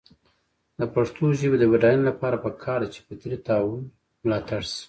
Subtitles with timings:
[0.79, 3.83] د پښتو ژبې د بډاینې لپاره پکار ده چې فطري تحول
[4.23, 4.79] ملاتړ شي.